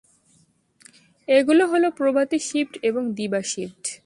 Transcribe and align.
এগুলো 1.27 1.63
হলো 1.67 1.87
প্রভাতী 1.91 2.37
শিফট 2.39 2.73
এবং 2.83 3.03
দিবা 3.13 3.41
শিফট। 3.43 3.83